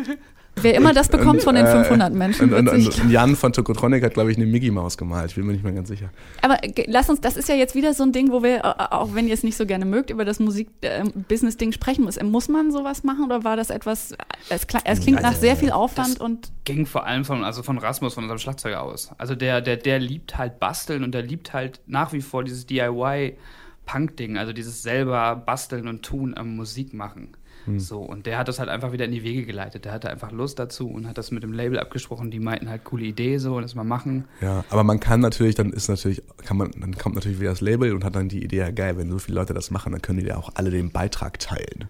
Wer 0.61 0.75
immer 0.75 0.93
das 0.93 1.09
bekommt 1.09 1.41
von 1.41 1.55
den 1.55 1.65
äh, 1.65 1.71
500 1.71 2.13
Menschen, 2.13 2.43
Und, 2.45 2.51
wird 2.51 2.69
und, 2.69 3.01
und 3.01 3.09
Jan 3.11 3.35
von 3.35 3.53
Tokotronic 3.53 4.03
hat, 4.03 4.13
glaube 4.13 4.31
ich, 4.31 4.37
eine 4.37 4.45
Mickey 4.45 4.71
Maus 4.71 4.97
gemalt. 4.97 5.29
Ich 5.31 5.35
bin 5.35 5.45
mir 5.45 5.53
nicht 5.53 5.63
mehr 5.63 5.73
ganz 5.73 5.87
sicher. 5.89 6.09
Aber 6.41 6.57
lass 6.87 7.09
uns, 7.09 7.21
das 7.21 7.37
ist 7.37 7.49
ja 7.49 7.55
jetzt 7.55 7.75
wieder 7.75 7.93
so 7.93 8.03
ein 8.03 8.11
Ding, 8.11 8.31
wo 8.31 8.43
wir, 8.43 8.57
äh, 8.57 8.61
auch 8.91 9.13
wenn 9.15 9.27
ihr 9.27 9.33
es 9.33 9.43
nicht 9.43 9.57
so 9.57 9.65
gerne 9.65 9.85
mögt, 9.85 10.09
über 10.09 10.25
das 10.25 10.39
Musik-Business-Ding 10.39 11.71
sprechen 11.71 12.03
muss. 12.03 12.21
Muss 12.21 12.47
man 12.49 12.71
sowas 12.71 13.03
machen 13.03 13.25
oder 13.25 13.43
war 13.43 13.55
das 13.55 13.69
etwas, 13.69 14.13
es, 14.49 14.67
kla- 14.67 14.81
es 14.85 14.99
klingt 15.01 15.21
nach 15.21 15.33
sehr 15.35 15.55
viel 15.55 15.71
Aufwand 15.71 16.19
und 16.19 16.51
ging 16.65 16.85
vor 16.85 17.05
allem 17.05 17.25
von, 17.25 17.43
also 17.43 17.63
von 17.63 17.77
Rasmus, 17.77 18.13
von 18.13 18.23
unserem 18.25 18.39
Schlagzeuger 18.39 18.81
aus. 18.83 19.11
Also 19.17 19.35
der, 19.35 19.61
der, 19.61 19.77
der 19.77 19.99
liebt 19.99 20.37
halt 20.37 20.59
basteln 20.59 21.03
und 21.03 21.13
der 21.13 21.21
liebt 21.23 21.53
halt 21.53 21.79
nach 21.87 22.13
wie 22.13 22.21
vor 22.21 22.43
dieses 22.43 22.65
DIY-Punk-Ding, 22.67 24.37
also 24.37 24.53
dieses 24.53 24.83
selber 24.83 25.35
basteln 25.35 25.87
und 25.87 26.03
tun 26.03 26.33
am 26.35 26.55
Musik 26.55 26.93
machen. 26.93 27.29
So, 27.77 27.99
und 27.99 28.25
der 28.25 28.37
hat 28.39 28.47
das 28.47 28.57
halt 28.57 28.67
einfach 28.69 28.91
wieder 28.93 29.05
in 29.05 29.11
die 29.11 29.23
Wege 29.23 29.45
geleitet. 29.45 29.85
Der 29.85 29.91
hatte 29.91 30.09
einfach 30.09 30.31
Lust 30.31 30.57
dazu 30.57 30.89
und 30.89 31.07
hat 31.07 31.17
das 31.19 31.29
mit 31.29 31.43
dem 31.43 31.53
Label 31.53 31.77
abgesprochen. 31.77 32.31
Die 32.31 32.39
meinten 32.39 32.67
halt, 32.69 32.83
coole 32.83 33.03
Idee, 33.05 33.37
so, 33.37 33.59
das 33.61 33.75
mal 33.75 33.83
machen. 33.83 34.25
Ja, 34.41 34.63
aber 34.71 34.83
man 34.83 34.99
kann 34.99 35.19
natürlich, 35.19 35.53
dann 35.55 35.71
ist 35.71 35.87
natürlich, 35.87 36.23
kann 36.45 36.57
man, 36.57 36.71
dann 36.79 36.97
kommt 36.97 37.13
natürlich 37.15 37.39
wieder 37.39 37.51
das 37.51 37.61
Label 37.61 37.93
und 37.93 38.03
hat 38.03 38.15
dann 38.15 38.27
die 38.27 38.43
Idee, 38.43 38.57
ja 38.57 38.71
geil, 38.71 38.97
wenn 38.97 39.11
so 39.11 39.19
viele 39.19 39.35
Leute 39.35 39.53
das 39.53 39.69
machen, 39.71 39.91
dann 39.91 40.01
können 40.01 40.19
die 40.19 40.25
ja 40.25 40.37
auch 40.37 40.49
alle 40.55 40.71
den 40.71 40.91
Beitrag 40.91 41.37
teilen. 41.39 41.85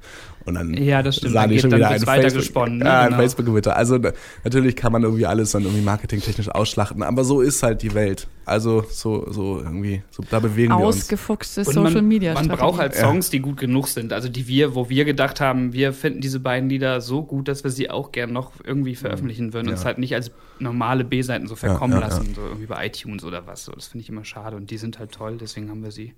Und 0.45 0.55
dann 0.55 0.73
Ja, 0.73 1.01
das 1.03 1.17
stimmt. 1.17 1.33
sagen 1.33 1.43
Dann 1.43 1.49
die 1.49 1.55
geht- 1.55 1.61
schon 1.61 1.69
dann 1.69 1.79
wieder 1.79 1.89
wird's 1.91 2.03
ein 2.03 2.07
weiter 2.07 2.21
Facebook, 2.23 2.41
gesponnen, 2.41 2.77
ne? 2.79 2.85
Ja, 2.85 2.99
ein 3.01 3.05
Genau. 3.09 3.17
Facebook-Gewitter. 3.21 3.75
Also 3.77 3.97
na- 3.97 4.13
natürlich 4.43 4.75
kann 4.75 4.91
man 4.91 5.03
irgendwie 5.03 5.25
alles 5.27 5.51
dann 5.51 5.63
irgendwie 5.63 5.83
marketingtechnisch 5.83 6.49
ausschlachten, 6.49 7.03
aber 7.03 7.23
so 7.23 7.41
ist 7.41 7.61
halt 7.63 7.83
die 7.83 7.93
Welt. 7.93 8.27
Also 8.45 8.83
so, 8.89 9.31
so 9.31 9.59
irgendwie, 9.59 10.01
so 10.09 10.23
da 10.29 10.39
bewegen 10.39 10.69
wir 10.73 10.77
uns. 10.87 10.97
ausgefuchste 10.97 11.63
Social 11.63 11.93
man, 11.93 12.07
Media. 12.07 12.33
Man 12.33 12.47
braucht 12.47 12.79
halt 12.79 12.95
Ja. 12.95 13.01
Songs, 13.01 13.29
die 13.29 13.39
gut 13.41 13.57
genug 13.57 13.87
sind. 13.87 14.11
Also 14.11 14.27
die 14.27 14.47
wir, 14.47 14.73
wo 14.73 14.89
wir 14.89 15.05
gedacht 15.05 15.39
haben, 15.39 15.58
wir 15.73 15.93
finden 15.93 16.21
diese 16.21 16.39
beiden 16.39 16.69
Lieder 16.69 17.01
so 17.01 17.23
gut, 17.23 17.47
dass 17.47 17.63
wir 17.63 17.71
sie 17.71 17.89
auch 17.89 18.11
gern 18.11 18.33
noch 18.33 18.53
irgendwie 18.63 18.95
veröffentlichen 18.95 19.53
würden 19.53 19.67
und 19.67 19.73
Ja. 19.73 19.79
es 19.79 19.85
halt 19.85 19.97
nicht 19.97 20.15
als 20.15 20.31
normale 20.59 21.03
B-Seiten 21.03 21.47
so 21.47 21.55
verkommen 21.55 21.93
ja, 21.93 22.01
ja. 22.01 22.07
lassen, 22.07 22.33
so 22.35 22.41
irgendwie 22.41 22.65
bei 22.65 22.85
iTunes 22.85 23.23
oder 23.23 23.45
was. 23.47 23.65
So, 23.65 23.71
das 23.71 23.87
finde 23.87 24.03
ich 24.03 24.09
immer 24.09 24.25
schade 24.25 24.55
und 24.57 24.71
die 24.71 24.77
sind 24.77 24.99
halt 24.99 25.11
toll, 25.11 25.37
deswegen 25.39 25.69
haben 25.69 25.83
wir 25.83 25.91
sie 25.91 26.13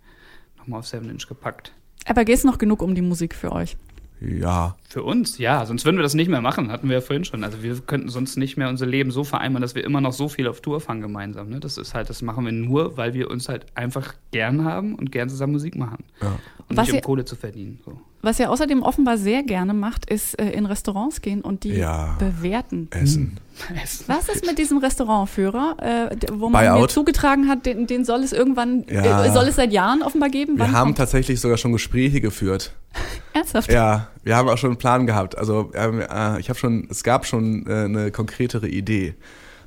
nochmal 0.58 0.80
auf 0.80 0.88
7 0.88 1.10
Inch 1.10 1.28
gepackt. 1.28 1.74
Aber 2.06 2.26
geht 2.26 2.38
es 2.38 2.44
noch 2.44 2.58
genug 2.58 2.82
um 2.82 2.96
die 2.96 3.02
Musik 3.02 3.36
für 3.36 3.52
euch? 3.52 3.78
Ja, 4.24 4.76
Für 4.88 5.02
uns, 5.04 5.40
ja, 5.40 5.66
sonst 5.66 5.84
würden 5.84 5.98
wir 5.98 6.04
das 6.04 6.14
nicht 6.14 6.30
mehr 6.30 6.42
machen, 6.42 6.72
hatten 6.72 6.88
wir 6.90 6.96
ja 6.98 7.02
vorhin 7.02 7.26
schon. 7.26 7.44
Also 7.44 7.64
wir 7.64 7.80
könnten 7.80 8.10
sonst 8.10 8.38
nicht 8.38 8.56
mehr 8.56 8.70
unser 8.70 8.86
Leben 8.86 9.10
so 9.10 9.24
vereinbaren, 9.24 9.62
dass 9.64 9.74
wir 9.74 9.84
immer 9.84 10.00
noch 10.00 10.14
so 10.14 10.30
viel 10.30 10.48
auf 10.48 10.62
Tour 10.62 10.80
fahren 10.80 11.02
gemeinsam. 11.02 11.50
Ne? 11.50 11.60
Das 11.60 11.78
ist 11.78 11.96
halt, 11.96 12.10
das 12.10 12.22
machen 12.22 12.46
wir 12.46 12.52
nur, 12.52 12.98
weil 12.98 13.14
wir 13.16 13.32
uns 13.32 13.50
halt 13.50 13.66
einfach 13.74 14.14
gern 14.32 14.64
haben 14.64 14.94
und 14.96 15.12
gern 15.12 15.28
zusammen 15.28 15.54
Musik 15.54 15.76
machen. 15.76 16.04
Ja. 16.22 16.38
Und 16.70 16.78
Was 16.78 16.86
nicht 16.86 16.92
um 16.92 16.96
ihr- 16.98 17.02
Kohle 17.02 17.26
zu 17.26 17.36
verdienen. 17.36 17.80
So. 17.84 18.00
Was 18.22 18.40
ihr 18.40 18.52
außerdem 18.52 18.84
offenbar 18.84 19.18
sehr 19.18 19.42
gerne 19.42 19.74
macht, 19.74 20.06
ist 20.08 20.40
äh, 20.40 20.52
in 20.52 20.68
Restaurants 20.68 21.22
gehen 21.22 21.42
und 21.42 21.64
die 21.64 21.74
Ja. 21.74 22.16
bewerten. 22.20 22.90
Essen. 22.92 23.40
Was 24.08 24.30
ist 24.30 24.46
mit 24.46 24.60
diesem 24.60 24.78
Restaurantführer, 24.78 25.78
äh, 26.12 26.16
wo 26.32 26.50
man 26.50 26.64
mir 26.64 26.72
Buyout? 26.74 26.92
zugetragen 26.92 27.48
hat, 27.48 27.66
den, 27.66 27.88
den 27.88 28.06
soll 28.06 28.20
es 28.20 28.32
irgendwann, 28.34 28.86
Ja. 28.88 29.26
äh, 29.26 29.32
soll 29.32 29.46
es 29.48 29.56
seit 29.56 29.72
Jahren 29.74 30.04
offenbar 30.04 30.30
geben? 30.30 30.58
Wir 30.58 30.66
Wann 30.66 30.72
haben 30.74 30.88
kommt- 30.90 30.98
tatsächlich 31.00 31.40
sogar 31.42 31.58
schon 31.58 31.72
Gespräche 31.72 32.22
geführt. 32.22 32.74
Ernsthaft? 33.34 33.72
Ja, 33.72 34.10
wir 34.24 34.36
haben 34.36 34.50
auch 34.50 34.58
schon 34.58 34.72
einen 34.72 34.78
Plan 34.78 35.08
gehabt. 35.08 35.38
Also 35.38 35.72
äh, 35.74 36.40
ich 36.40 36.50
habe 36.50 36.60
schon, 36.60 36.88
es 36.90 37.04
gab 37.04 37.26
schon 37.26 37.66
äh, 37.68 37.86
eine 37.86 38.12
konkretere 38.12 38.68
Idee. 38.68 39.16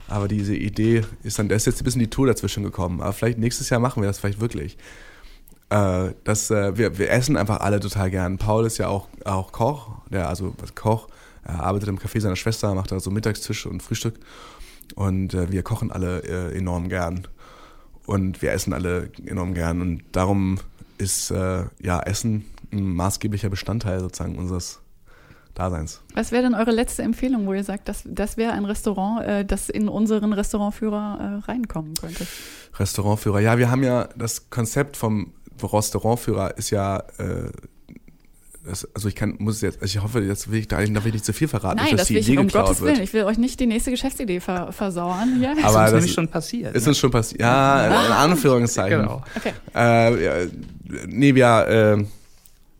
Aber 0.08 0.28
diese 0.28 0.54
Idee 0.54 1.02
ist 1.22 1.38
dann, 1.38 1.48
da 1.48 1.54
ist 1.54 1.66
jetzt 1.66 1.80
ein 1.80 1.84
bisschen 1.84 2.00
die 2.00 2.10
Tour 2.10 2.26
dazwischen 2.26 2.62
gekommen. 2.62 3.00
Aber 3.00 3.12
vielleicht 3.12 3.38
nächstes 3.38 3.70
Jahr 3.70 3.80
machen 3.80 4.02
wir 4.02 4.06
das 4.06 4.18
vielleicht 4.18 4.40
wirklich. 4.40 4.76
Äh, 5.70 6.12
das, 6.24 6.50
äh, 6.50 6.76
wir, 6.76 6.98
wir 6.98 7.10
essen 7.10 7.36
einfach 7.36 7.60
alle 7.60 7.80
total 7.80 8.10
gern. 8.10 8.38
Paul 8.38 8.66
ist 8.66 8.78
ja 8.78 8.88
auch, 8.88 9.08
auch 9.24 9.52
Koch, 9.52 10.02
der 10.10 10.28
also 10.28 10.54
Koch, 10.74 11.08
er 11.42 11.62
arbeitet 11.62 11.88
im 11.88 11.98
Café 11.98 12.20
seiner 12.20 12.36
Schwester, 12.36 12.74
macht 12.74 12.92
da 12.92 13.00
so 13.00 13.10
Mittagstisch 13.10 13.66
und 13.66 13.82
Frühstück. 13.82 14.14
Und 14.94 15.34
äh, 15.34 15.50
wir 15.50 15.62
kochen 15.62 15.90
alle 15.90 16.22
äh, 16.22 16.56
enorm 16.56 16.88
gern. 16.88 17.26
Und 18.06 18.42
wir 18.42 18.52
essen 18.52 18.74
alle 18.74 19.10
enorm 19.24 19.54
gern. 19.54 19.80
Und 19.80 20.02
darum 20.12 20.58
ist 20.98 21.30
ja 21.30 22.00
Essen 22.00 22.44
ein 22.74 22.94
maßgeblicher 22.94 23.48
Bestandteil 23.50 24.00
sozusagen 24.00 24.36
unseres 24.36 24.80
Daseins. 25.54 26.02
Was 26.14 26.32
wäre 26.32 26.42
denn 26.42 26.54
eure 26.54 26.72
letzte 26.72 27.02
Empfehlung, 27.02 27.46
wo 27.46 27.54
ihr 27.54 27.62
sagt, 27.62 27.88
das, 27.88 28.02
das 28.04 28.36
wäre 28.36 28.52
ein 28.52 28.64
Restaurant, 28.64 29.24
äh, 29.24 29.44
das 29.44 29.68
in 29.68 29.88
unseren 29.88 30.32
Restaurantführer 30.32 31.42
äh, 31.46 31.50
reinkommen 31.50 31.94
könnte? 31.94 32.26
Restaurantführer. 32.78 33.40
Ja, 33.40 33.56
wir 33.56 33.70
haben 33.70 33.84
ja 33.84 34.08
das 34.16 34.50
Konzept 34.50 34.96
vom 34.96 35.32
Restaurantführer 35.62 36.58
ist 36.58 36.70
ja, 36.70 36.98
äh, 37.18 37.50
das, 38.64 38.88
also 38.94 39.08
ich 39.08 39.14
kann, 39.14 39.36
muss 39.38 39.60
jetzt, 39.60 39.80
also 39.80 39.98
ich 39.98 40.02
hoffe, 40.02 40.20
jetzt 40.20 40.50
will 40.50 40.58
ich 40.58 40.68
da, 40.68 40.78
da 40.78 40.86
will 40.86 41.08
ich 41.08 41.12
nicht 41.12 41.24
zu 41.24 41.32
viel 41.32 41.48
verraten, 41.48 41.76
Nein, 41.76 41.84
nicht, 41.84 41.92
dass 41.94 42.00
das 42.00 42.08
die 42.08 42.14
will 42.14 42.20
ich 42.22 42.28
Idee 42.30 42.38
um 42.38 42.46
geklaut 42.46 42.66
Gottes 42.66 42.80
Willen. 42.82 42.96
wird. 42.96 43.04
Ich 43.04 43.12
will 43.12 43.24
euch 43.24 43.38
nicht 43.38 43.60
die 43.60 43.66
nächste 43.66 43.90
Geschäftsidee 43.90 44.40
ver 44.40 44.72
versauern 44.72 45.36
hier. 45.38 45.50
Aber 45.50 45.58
ist 45.58 45.74
das 45.74 45.92
nämlich 45.92 46.12
schon 46.14 46.28
passiert. 46.28 46.74
Ist 46.74 46.84
ne? 46.84 46.88
uns 46.88 46.98
schon 46.98 47.10
passiert. 47.10 47.40
Ja, 47.40 47.86
in 47.86 48.12
Anführungszeichen. 48.32 49.02
Genau. 49.02 49.22
Okay. 49.36 49.52
Äh, 49.74 50.24
ja, 50.24 50.50
nee, 51.06 51.34
wir, 51.34 51.66
äh, 51.68 51.98
wir- 51.98 52.06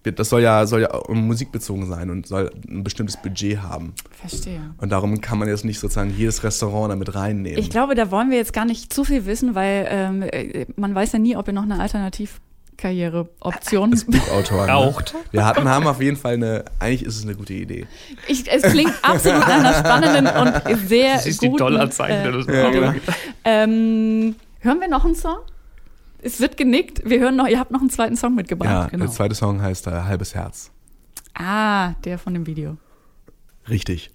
das 0.04 0.28
soll 0.28 0.42
ja, 0.42 0.66
soll 0.66 0.82
ja 0.82 0.90
musikbezogen 1.08 1.86
sein 1.86 2.10
und 2.10 2.26
soll 2.26 2.50
ein 2.68 2.84
bestimmtes 2.84 3.16
Budget 3.16 3.62
haben. 3.62 3.94
Verstehe. 4.20 4.60
Und 4.78 4.90
darum 4.92 5.20
kann 5.20 5.38
man 5.38 5.48
jetzt 5.48 5.64
nicht 5.64 5.80
sozusagen 5.80 6.14
jedes 6.16 6.44
Restaurant 6.44 6.92
damit 6.92 7.14
reinnehmen. 7.14 7.58
Ich 7.58 7.70
glaube, 7.70 7.94
da 7.94 8.10
wollen 8.10 8.30
wir 8.30 8.36
jetzt 8.36 8.52
gar 8.52 8.64
nicht 8.66 8.92
zu 8.92 9.04
viel 9.04 9.24
wissen, 9.26 9.54
weil 9.54 9.86
ähm, 9.88 10.22
äh, 10.22 10.66
man 10.76 10.94
weiß 10.94 11.12
ja 11.12 11.18
nie, 11.18 11.36
ob 11.36 11.46
ihr 11.48 11.54
noch 11.54 11.62
eine 11.62 11.80
Alternativkarriereoption. 11.80 13.90
das 13.92 14.04
Buchautor. 14.04 14.66
Raucht. 14.68 15.14
Ne? 15.14 15.20
Wir 15.32 15.44
hatten, 15.46 15.68
haben 15.68 15.86
auf 15.86 16.00
jeden 16.02 16.16
Fall 16.16 16.34
eine, 16.34 16.64
eigentlich 16.78 17.04
ist 17.04 17.16
es 17.16 17.22
eine 17.24 17.34
gute 17.34 17.54
Idee. 17.54 17.86
Ich, 18.28 18.50
es 18.50 18.62
klingt 18.62 18.92
absolut 19.02 19.40
nach 19.40 19.58
einer 19.58 19.74
spannenden 19.74 20.26
und 20.26 20.78
sehr 20.88 21.18
siehst 21.18 21.42
die 21.42 21.46
guten, 21.48 21.58
Dollarzeichen. 21.58 22.34
äh, 22.34 22.42
das 22.44 22.46
Ja, 22.46 22.70
genau. 22.70 22.92
ähm, 23.44 24.34
hören 24.60 24.80
wir 24.80 24.88
noch 24.88 25.04
einen 25.04 25.14
Song? 25.14 25.38
Es 26.24 26.40
wird 26.40 26.56
genickt. 26.56 27.02
Wir 27.04 27.20
hören 27.20 27.36
noch, 27.36 27.46
ihr 27.46 27.60
habt 27.60 27.70
noch 27.70 27.80
einen 27.80 27.90
zweiten 27.90 28.16
Song 28.16 28.34
mitgebracht. 28.34 28.70
Ja, 28.70 28.86
genau. 28.86 29.04
der 29.04 29.12
zweite 29.12 29.34
Song 29.34 29.60
heißt 29.60 29.86
äh, 29.88 29.90
Halbes 29.90 30.34
Herz. 30.34 30.70
Ah, 31.34 31.92
der 32.04 32.18
von 32.18 32.32
dem 32.32 32.46
Video. 32.46 32.78
Richtig. 33.68 34.10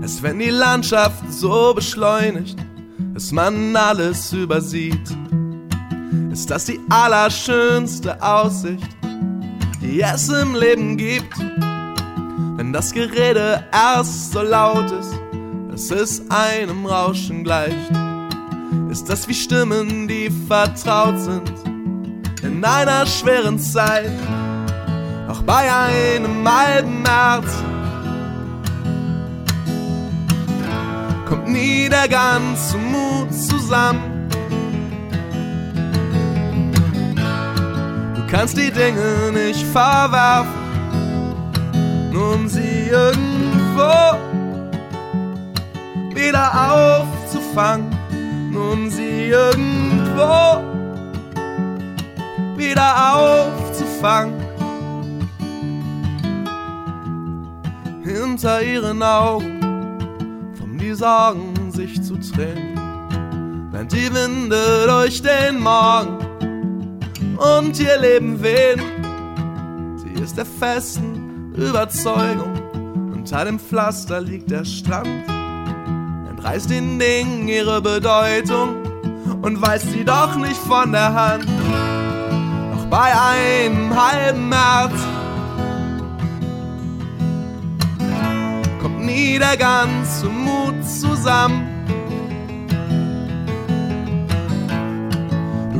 Es 0.00 0.22
wenn 0.22 0.38
die 0.38 0.48
Landschaft 0.48 1.30
so 1.30 1.74
beschleunigt, 1.74 2.58
dass 3.12 3.30
man 3.30 3.76
alles 3.76 4.32
übersieht 4.32 5.27
ist 6.38 6.50
das 6.50 6.66
die 6.66 6.80
allerschönste 6.88 8.22
Aussicht, 8.22 8.88
die 9.82 10.00
es 10.00 10.28
im 10.28 10.54
Leben 10.54 10.96
gibt? 10.96 11.36
Wenn 12.56 12.72
das 12.72 12.92
Gerede 12.92 13.64
erst 13.72 14.30
so 14.30 14.42
laut 14.42 14.88
ist, 14.88 15.18
dass 15.68 15.90
es 15.90 16.22
einem 16.30 16.86
Rauschen 16.86 17.42
gleicht, 17.42 17.90
ist 18.88 19.08
das 19.08 19.26
wie 19.26 19.34
Stimmen, 19.34 20.06
die 20.06 20.30
vertraut 20.46 21.18
sind 21.18 21.52
in 22.44 22.64
einer 22.64 23.04
schweren 23.04 23.58
Zeit. 23.58 24.12
Auch 25.28 25.42
bei 25.42 25.68
einem 25.68 26.48
halben 26.48 27.02
März 27.02 27.52
kommt 31.28 31.48
nie 31.48 31.88
der 31.88 32.06
ganze 32.06 32.78
Mut 32.78 33.34
zusammen. 33.34 34.07
Kannst 38.30 38.56
die 38.58 38.70
Dinge 38.70 39.32
nicht 39.32 39.64
verwerfen, 39.66 40.52
nur 42.12 42.34
um 42.34 42.48
sie 42.48 42.88
irgendwo 42.90 44.18
wieder 46.14 46.52
aufzufangen, 46.72 47.88
nur 48.50 48.72
um 48.72 48.90
sie 48.90 49.30
irgendwo 49.30 50.62
wieder 52.56 53.14
aufzufangen. 53.14 54.34
Hinter 58.04 58.62
ihren 58.62 59.02
Augen 59.02 59.60
formen 60.56 60.78
die 60.78 60.94
Sorgen 60.94 61.72
sich 61.72 62.02
zu 62.02 62.16
Tränen, 62.16 63.68
während 63.70 63.92
die 63.92 64.12
Winde 64.12 64.86
durch 64.86 65.22
den 65.22 65.60
Morgen 65.60 66.27
und 67.38 67.78
ihr 67.78 67.98
Leben 67.98 68.42
wehen. 68.42 68.82
Sie 69.96 70.22
ist 70.22 70.36
der 70.36 70.46
festen 70.46 71.54
Überzeugung, 71.56 72.52
unter 73.14 73.44
dem 73.44 73.58
Pflaster 73.58 74.20
liegt 74.20 74.50
der 74.50 74.64
Strand. 74.64 75.28
Entreißt 76.30 76.70
den 76.70 76.98
Dingen 76.98 77.48
ihre 77.48 77.80
Bedeutung 77.80 78.76
und 79.42 79.60
weist 79.62 79.90
sie 79.92 80.04
doch 80.04 80.36
nicht 80.36 80.56
von 80.56 80.92
der 80.92 81.14
Hand. 81.14 81.48
Noch 82.74 82.86
bei 82.86 83.12
einem 83.12 83.90
halben 83.94 84.48
März 84.48 84.92
kommt 88.80 89.04
nie 89.04 89.38
der 89.38 89.56
ganze 89.56 90.26
Mut 90.26 90.84
zusammen. 90.84 91.77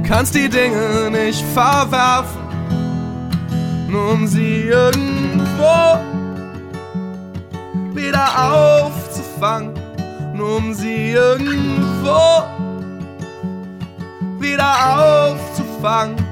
Kannst 0.08 0.34
die 0.34 0.48
Dinge 0.48 1.10
nicht 1.10 1.44
verwerfen, 1.52 2.40
nur 3.88 4.12
um 4.12 4.26
sie 4.26 4.62
irgendwo 4.62 5.98
wieder 7.94 8.26
aufzufangen, 8.52 9.74
nur 10.34 10.56
um 10.56 10.72
sie 10.72 11.12
irgendwo 11.12 12.42
wieder 14.40 14.72
aufzufangen. 14.96 16.27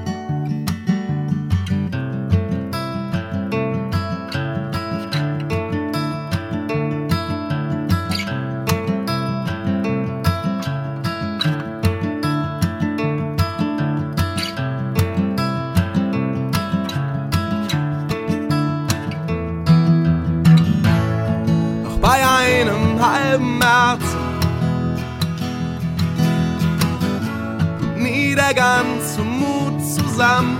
Ganze 28.57 29.21
Mut 29.21 29.79
zusammen. 29.83 30.57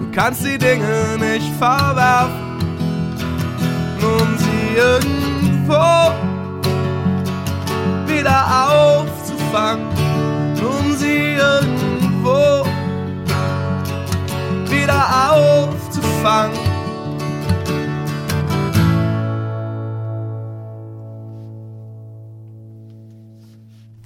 Du 0.00 0.10
kannst 0.10 0.44
die 0.44 0.58
Dinge 0.58 1.16
nicht 1.16 1.48
verwerfen, 1.58 2.58
um 4.02 4.36
sie 4.36 4.76
irgendwo 4.76 6.10
wieder 8.08 8.40
aufzufangen, 8.72 9.86
um 10.58 10.96
sie 10.96 11.36
irgendwo 11.36 12.66
wieder 14.70 15.30
aufzufangen. 15.30 16.73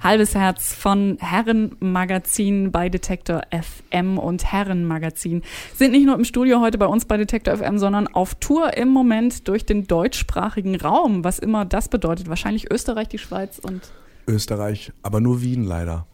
Halbes 0.09 0.33
Herz 0.33 0.73
von 0.73 1.17
Herrenmagazin 1.19 2.71
bei 2.71 2.89
Detektor 2.89 3.43
FM 3.51 4.17
und 4.17 4.43
Herrenmagazin 4.43 5.43
sind 5.75 5.91
nicht 5.91 6.07
nur 6.07 6.15
im 6.15 6.23
Studio 6.23 6.61
heute 6.61 6.79
bei 6.79 6.87
uns 6.87 7.05
bei 7.05 7.15
Detektor 7.15 7.55
FM, 7.57 7.77
sondern 7.77 8.07
auf 8.07 8.33
Tour 8.33 8.75
im 8.75 8.87
Moment 8.87 9.47
durch 9.47 9.67
den 9.67 9.85
deutschsprachigen 9.85 10.75
Raum, 10.81 11.23
was 11.23 11.37
immer 11.37 11.63
das 11.63 11.89
bedeutet. 11.89 12.27
Wahrscheinlich 12.27 12.71
Österreich, 12.71 13.07
die 13.07 13.19
Schweiz 13.19 13.59
und 13.59 13.91
Österreich, 14.27 14.91
aber 15.03 15.21
nur 15.21 15.43
Wien 15.43 15.63
leider. 15.63 16.07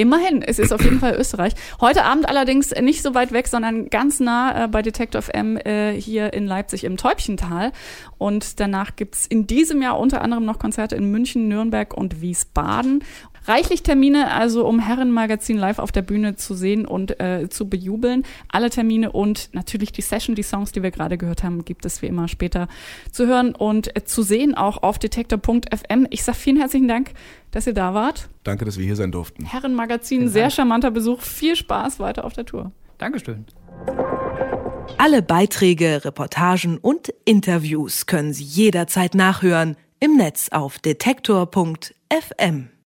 Immerhin, 0.00 0.40
es 0.40 0.58
ist 0.58 0.72
auf 0.72 0.82
jeden 0.82 0.98
Fall 0.98 1.14
Österreich. 1.14 1.52
Heute 1.78 2.04
Abend 2.04 2.26
allerdings 2.26 2.70
nicht 2.70 3.02
so 3.02 3.14
weit 3.14 3.32
weg, 3.32 3.48
sondern 3.48 3.90
ganz 3.90 4.18
nah 4.18 4.64
äh, 4.64 4.68
bei 4.68 4.80
Detektor 4.80 5.20
FM 5.20 5.58
äh, 5.58 5.92
hier 5.92 6.32
in 6.32 6.46
Leipzig 6.46 6.84
im 6.84 6.96
Täubchental. 6.96 7.72
Und 8.16 8.60
danach 8.60 8.96
gibt's 8.96 9.26
in 9.26 9.46
diesem 9.46 9.82
Jahr 9.82 9.98
unter 9.98 10.22
anderem 10.22 10.46
noch 10.46 10.58
Konzerte 10.58 10.96
in 10.96 11.10
München, 11.10 11.48
Nürnberg 11.48 11.92
und 11.92 12.22
Wiesbaden. 12.22 13.04
Reichlich 13.46 13.82
Termine, 13.82 14.32
also 14.32 14.66
um 14.66 14.78
Herrenmagazin 14.78 15.56
live 15.56 15.78
auf 15.78 15.92
der 15.92 16.02
Bühne 16.02 16.36
zu 16.36 16.54
sehen 16.54 16.86
und 16.86 17.18
äh, 17.20 17.48
zu 17.48 17.68
bejubeln. 17.68 18.24
Alle 18.48 18.70
Termine 18.70 19.12
und 19.12 19.50
natürlich 19.52 19.92
die 19.92 20.02
Session, 20.02 20.34
die 20.34 20.42
Songs, 20.42 20.72
die 20.72 20.82
wir 20.82 20.90
gerade 20.90 21.18
gehört 21.18 21.42
haben, 21.42 21.64
gibt 21.64 21.84
es 21.84 22.02
wie 22.02 22.06
immer 22.06 22.28
später 22.28 22.68
zu 23.10 23.26
hören 23.26 23.54
und 23.54 23.96
äh, 23.96 24.04
zu 24.04 24.22
sehen, 24.22 24.54
auch 24.54 24.82
auf 24.82 24.98
detektor.fm. 24.98 26.06
Ich 26.10 26.22
sag 26.22 26.36
vielen 26.36 26.58
herzlichen 26.58 26.88
Dank, 26.88 27.12
dass 27.50 27.66
ihr 27.66 27.74
da 27.74 27.94
wart. 27.94 28.28
Danke, 28.44 28.64
dass 28.64 28.78
wir 28.78 28.84
hier 28.84 28.96
sein 28.96 29.12
durften. 29.12 29.44
Herrenmagazin, 29.44 30.28
sehr 30.28 30.50
charmanter 30.50 30.90
Besuch. 30.90 31.20
Viel 31.20 31.56
Spaß 31.56 31.98
weiter 32.00 32.24
auf 32.24 32.32
der 32.32 32.46
Tour. 32.46 32.72
Dankeschön. 32.98 33.46
Alle 34.98 35.22
Beiträge, 35.22 36.04
Reportagen 36.04 36.78
und 36.78 37.12
Interviews 37.24 38.06
können 38.06 38.32
Sie 38.32 38.44
jederzeit 38.44 39.14
nachhören 39.14 39.76
im 40.00 40.16
Netz 40.16 40.48
auf 40.50 40.78
detektor.fm. 40.78 42.70